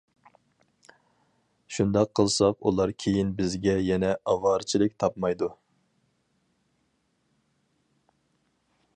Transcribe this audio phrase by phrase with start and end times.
[1.75, 5.51] شۇنداق قىلساق ئۇلار كېيىن بىزگە يەنە ئاۋارىچىلىك تاپمايدۇ.